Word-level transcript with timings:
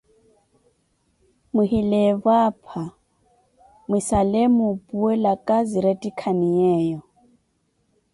Mwihileevo 1.53 2.29
apa, 2.47 2.81
mwisale 3.87 4.41
muupuwelaka 4.55 5.55
siiretikhaniyeyo. 5.69 6.99